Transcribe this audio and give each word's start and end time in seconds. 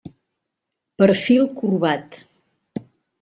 Perfil 1.01 1.45
corbat. 1.59 2.21